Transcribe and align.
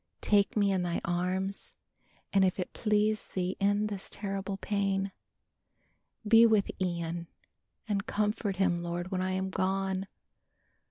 Take 0.21 0.57
me 0.57 0.71
in 0.71 0.81
Thy 0.81 0.99
arms 1.05 1.73
and 2.33 2.43
if 2.43 2.59
it 2.59 2.73
please 2.73 3.27
Thee, 3.27 3.55
end 3.59 3.87
this 3.87 4.09
terrible 4.09 4.57
pain. 4.57 5.11
Be 6.27 6.47
with 6.47 6.71
Ian 6.81 7.27
and 7.87 8.07
comfort 8.07 8.55
him, 8.55 8.79
Lord, 8.79 9.11
when 9.11 9.21
I 9.21 9.33
am 9.33 9.51
gone. 9.51 10.07